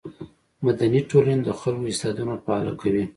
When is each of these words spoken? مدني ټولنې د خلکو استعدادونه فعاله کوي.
مدني 0.65 1.01
ټولنې 1.11 1.41
د 1.45 1.49
خلکو 1.59 1.89
استعدادونه 1.91 2.33
فعاله 2.43 2.73
کوي. 2.81 3.03